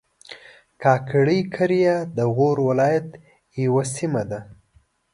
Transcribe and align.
کاکړي 0.83 1.39
قریه 1.55 1.95
د 2.17 2.19
غور 2.35 2.57
ولایت 2.69 3.07
یوه 3.63 3.83
سیمه 3.95 4.23
ده 4.29 4.39